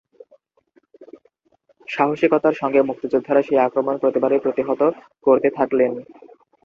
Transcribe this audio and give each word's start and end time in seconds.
সাহসিকতার 1.87 2.55
সঙ্গে 2.61 2.79
মুক্তিযোদ্ধারা 2.89 3.41
সেই 3.41 3.59
আক্রমণ 3.59 3.95
প্রতিবারই 3.97 4.43
প্রতিহত 4.45 4.81
করতে 5.25 5.49
থাকলেন। 5.57 5.91